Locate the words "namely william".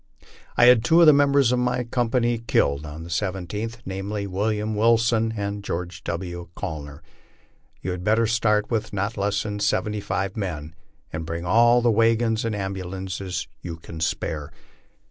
3.85-4.73